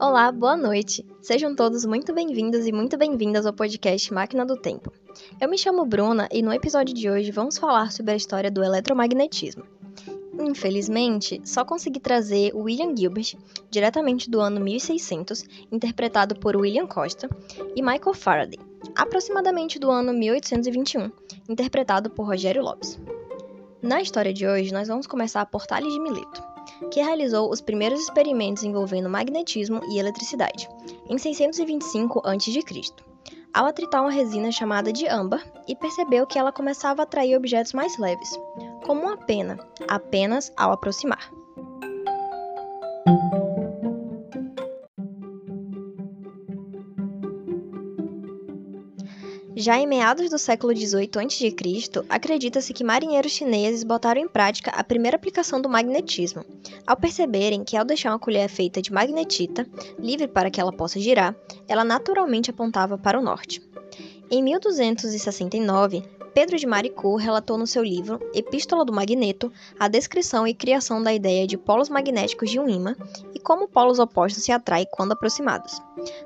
[0.00, 1.04] Olá, boa noite.
[1.20, 4.90] Sejam todos muito bem-vindos e muito bem-vindas ao podcast Máquina do Tempo.
[5.38, 8.64] Eu me chamo Bruna e no episódio de hoje vamos falar sobre a história do
[8.64, 9.64] eletromagnetismo.
[10.40, 13.34] Infelizmente, só consegui trazer William Gilbert,
[13.70, 17.28] diretamente do ano 1600, interpretado por William Costa,
[17.74, 18.58] e Michael Faraday,
[18.94, 21.10] aproximadamente do ano 1821,
[21.48, 22.98] interpretado por Rogério Lopes.
[23.86, 26.42] Na história de hoje, nós vamos começar por Tales de Mileto,
[26.90, 30.68] que realizou os primeiros experimentos envolvendo magnetismo e eletricidade,
[31.08, 32.60] em 625 a.C.,
[33.54, 37.74] ao atritar uma resina chamada de âmbar e percebeu que ela começava a atrair objetos
[37.74, 38.36] mais leves,
[38.84, 41.30] como uma pena, apenas ao aproximar.
[49.58, 54.84] Já em meados do século XVIII a.C., acredita-se que marinheiros chineses botaram em prática a
[54.84, 56.44] primeira aplicação do magnetismo,
[56.86, 59.66] ao perceberem que ao deixar uma colher feita de magnetita,
[59.98, 61.34] livre para que ela possa girar,
[61.66, 63.62] ela naturalmente apontava para o norte.
[64.30, 66.02] Em 1269,
[66.36, 71.10] Pedro de Maricourt relatou no seu livro Epístola do Magneto a descrição e criação da
[71.10, 72.94] ideia de polos magnéticos de um ímã
[73.34, 75.80] e como polos opostos se atraem quando aproximados.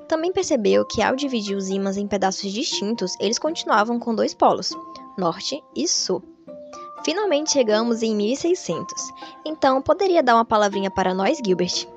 [0.09, 4.71] Também percebeu que ao dividir os ímãs em pedaços distintos, eles continuavam com dois polos,
[5.17, 6.21] norte e sul.
[7.05, 8.93] Finalmente chegamos em 1600.
[9.45, 11.87] Então, poderia dar uma palavrinha para nós, Gilbert?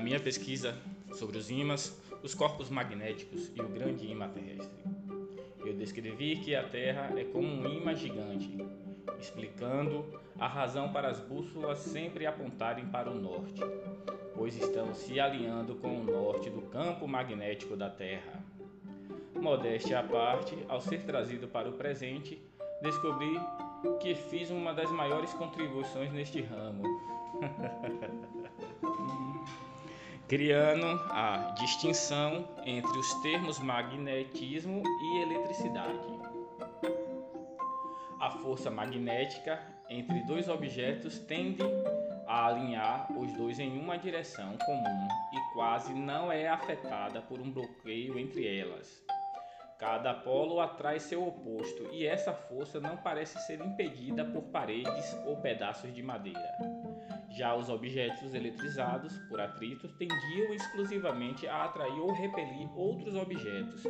[0.00, 0.78] Na minha pesquisa
[1.12, 4.82] sobre os ímãs, os corpos magnéticos e o grande ímã terrestre,
[5.58, 8.50] eu descrevi que a Terra é como um ímã gigante,
[9.18, 13.60] explicando a razão para as bússolas sempre apontarem para o norte,
[14.34, 18.42] pois estão se alinhando com o norte do campo magnético da Terra.
[19.34, 22.40] Modéstia à parte, ao ser trazido para o presente,
[22.80, 23.38] descobri
[24.00, 26.84] que fiz uma das maiores contribuições neste ramo.
[30.30, 36.06] criando a distinção entre os termos magnetismo e eletricidade.
[38.20, 41.64] A força magnética entre dois objetos tende
[42.28, 47.50] a alinhar os dois em uma direção comum e quase não é afetada por um
[47.50, 49.02] bloqueio entre elas.
[49.80, 55.38] Cada polo atrai seu oposto e essa força não parece ser impedida por paredes ou
[55.38, 56.89] pedaços de madeira.
[57.30, 63.84] Já os objetos eletrizados por atritos tendiam exclusivamente a atrair ou repelir outros objetos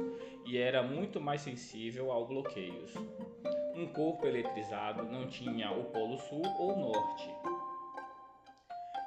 [0.45, 2.95] e era muito mais sensível ao bloqueios.
[3.75, 7.31] Um corpo eletrizado não tinha o polo sul ou norte.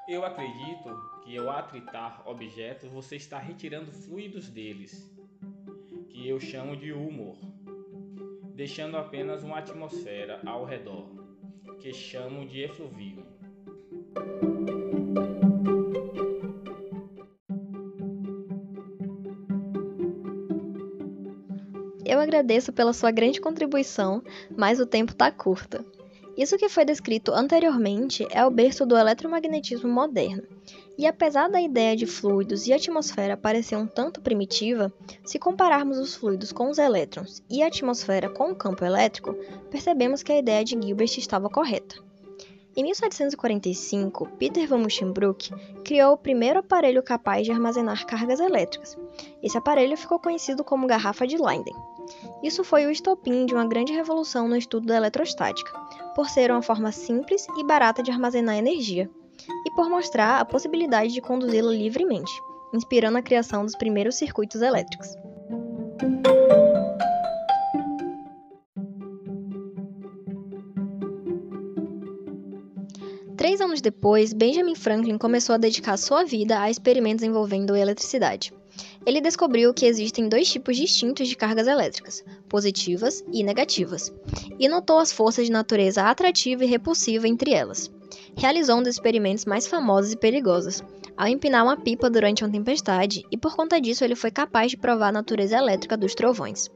[0.07, 0.89] Eu acredito
[1.23, 5.09] que ao atritar objetos você está retirando fluidos deles,
[6.09, 7.37] que eu chamo de humor,
[8.55, 11.07] deixando apenas uma atmosfera ao redor,
[11.79, 13.22] que chamo de efluvio.
[22.13, 24.21] Eu agradeço pela sua grande contribuição,
[24.55, 25.83] mas o tempo está curto.
[26.37, 30.43] Isso que foi descrito anteriormente é o berço do eletromagnetismo moderno.
[30.95, 34.93] E apesar da ideia de fluidos e atmosfera parecer um tanto primitiva,
[35.25, 39.33] se compararmos os fluidos com os elétrons e a atmosfera com o campo elétrico,
[39.71, 41.95] percebemos que a ideia de Gilbert estava correta.
[42.75, 45.51] Em 1745, Peter von Musschenbroek
[45.85, 48.97] criou o primeiro aparelho capaz de armazenar cargas elétricas.
[49.43, 51.75] Esse aparelho ficou conhecido como garrafa de Leyden.
[52.41, 55.71] Isso foi o estopim de uma grande revolução no estudo da eletrostática,
[56.15, 59.07] por ser uma forma simples e barata de armazenar energia,
[59.67, 62.31] e por mostrar a possibilidade de conduzi-la livremente,
[62.73, 65.15] inspirando a criação dos primeiros circuitos elétricos.
[73.73, 78.53] Anos depois, Benjamin Franklin começou a dedicar sua vida a experimentos envolvendo eletricidade.
[79.03, 84.13] Ele descobriu que existem dois tipos distintos de cargas elétricas, positivas e negativas,
[84.59, 87.91] e notou as forças de natureza atrativa e repulsiva entre elas.
[88.37, 90.83] Realizou um dos experimentos mais famosos e perigosos,
[91.17, 94.77] ao empinar uma pipa durante uma tempestade, e por conta disso ele foi capaz de
[94.77, 96.69] provar a natureza elétrica dos trovões.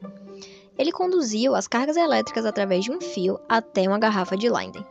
[0.76, 4.84] Ele conduziu as cargas elétricas através de um fio até uma garrafa de Leyden.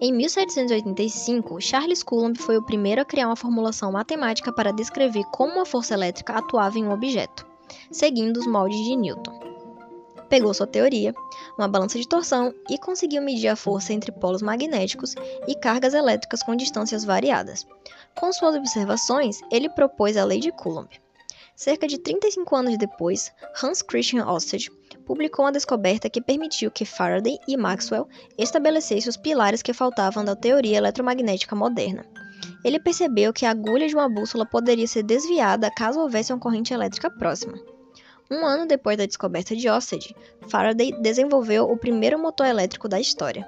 [0.00, 5.54] Em 1785, Charles Coulomb foi o primeiro a criar uma formulação matemática para descrever como
[5.54, 7.46] uma força elétrica atuava em um objeto,
[7.90, 9.40] seguindo os moldes de Newton.
[10.28, 11.14] pegou sua teoria,
[11.56, 15.14] uma balança de torção, e conseguiu medir a força entre polos magnéticos
[15.48, 17.66] e cargas elétricas com distâncias variadas.
[18.14, 20.88] Com suas observações, ele propôs a lei de Coulomb.
[21.58, 24.70] Cerca de 35 anos depois, Hans Christian Ørsted
[25.04, 28.06] publicou uma descoberta que permitiu que Faraday e Maxwell
[28.38, 32.06] estabelecessem os pilares que faltavam da teoria eletromagnética moderna.
[32.64, 36.72] Ele percebeu que a agulha de uma bússola poderia ser desviada caso houvesse uma corrente
[36.72, 37.58] elétrica próxima.
[38.30, 40.14] Um ano depois da descoberta de Ørsted,
[40.48, 43.44] Faraday desenvolveu o primeiro motor elétrico da história.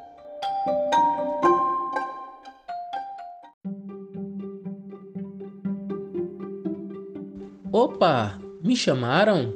[7.73, 9.55] Opa, me chamaram?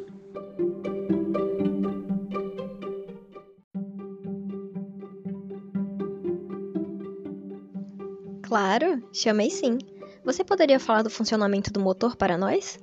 [8.43, 9.79] Claro, chamei sim.
[10.25, 12.79] Você poderia falar do funcionamento do motor para nós?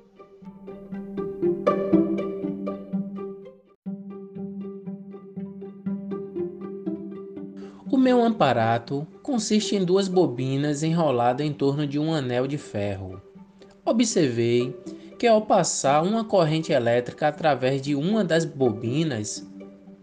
[7.90, 13.18] O meu aparato consiste em duas bobinas enroladas em torno de um anel de ferro.
[13.82, 14.76] Observei
[15.22, 19.48] que ao passar uma corrente elétrica através de uma das bobinas,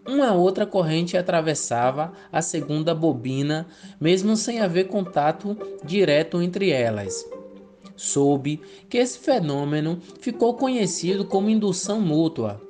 [0.08, 3.68] uma outra corrente atravessava a segunda bobina,
[4.00, 7.26] mesmo sem haver contato direto entre elas.
[7.98, 12.62] Soube que esse fenômeno ficou conhecido como indução mútua.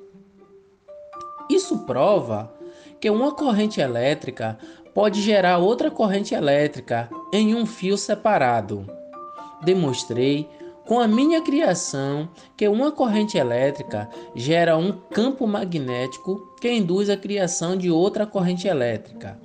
[1.51, 2.51] Isso prova
[2.99, 4.57] que uma corrente elétrica
[4.91, 8.87] pode gerar outra corrente elétrica em um fio separado.
[9.63, 10.49] Demonstrei
[10.89, 12.27] com a minha criação
[12.57, 18.67] que uma corrente elétrica gera um campo magnético que induz a criação de outra corrente
[18.67, 19.39] elétrica.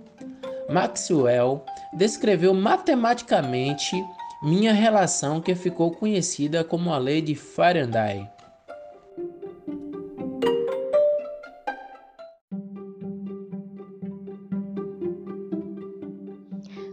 [0.71, 1.63] Maxwell
[1.93, 3.95] descreveu matematicamente
[4.43, 8.27] minha relação que ficou conhecida como a lei de Faraday.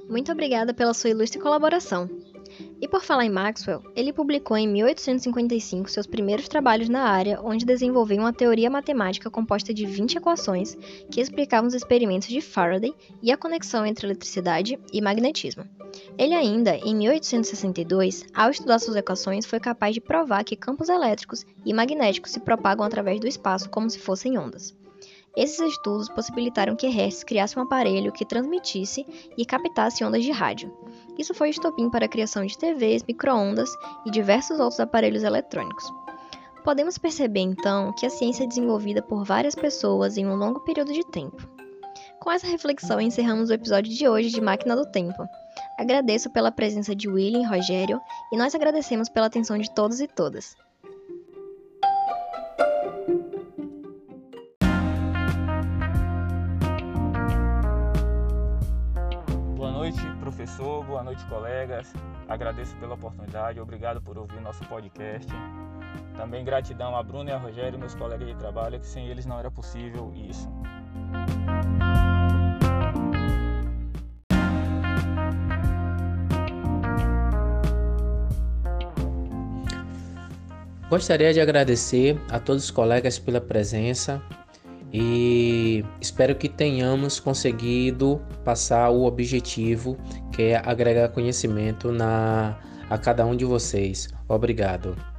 [0.10, 2.31] Muito obrigada pela sua ilustre colaboração.
[2.82, 7.64] E por falar em Maxwell, ele publicou em 1855 seus primeiros trabalhos na área, onde
[7.64, 10.76] desenvolveu uma teoria matemática composta de 20 equações
[11.12, 12.92] que explicavam os experimentos de Faraday
[13.22, 15.64] e a conexão entre eletricidade e magnetismo.
[16.18, 21.46] Ele ainda, em 1862, ao estudar suas equações, foi capaz de provar que campos elétricos
[21.64, 24.76] e magnéticos se propagam através do espaço como se fossem ondas.
[25.38, 29.06] Esses estudos possibilitaram que Hertz criasse um aparelho que transmitisse
[29.38, 30.74] e captasse ondas de rádio.
[31.18, 33.70] Isso foi estopim para a criação de TVs, microondas
[34.06, 35.84] e diversos outros aparelhos eletrônicos.
[36.64, 40.94] Podemos perceber então que a ciência é desenvolvida por várias pessoas em um longo período
[40.94, 41.50] de tempo.
[42.20, 45.28] Com essa reflexão, encerramos o episódio de hoje de Máquina do Tempo.
[45.78, 48.00] Agradeço pela presença de William e Rogério
[48.32, 50.56] e nós agradecemos pela atenção de todos e todas.
[60.20, 61.94] Professor, boa noite, colegas.
[62.28, 65.32] Agradeço pela oportunidade, obrigado por ouvir nosso podcast.
[66.16, 69.40] Também gratidão a Bruno e a Rogério, meus colegas de trabalho, que sem eles não
[69.40, 70.48] era possível isso.
[80.90, 84.22] Gostaria de agradecer a todos os colegas pela presença
[84.94, 89.98] e espero que tenhamos conseguido passar o objetivo
[90.34, 92.60] que é agregar conhecimento na,
[92.90, 94.10] a cada um de vocês.
[94.28, 95.11] Obrigado.